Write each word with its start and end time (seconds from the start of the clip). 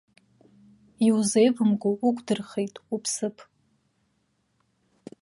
Иузеивымго 1.07 1.89
уқәдырхеит 2.07 2.75
уԥсыԥ. 2.93 3.37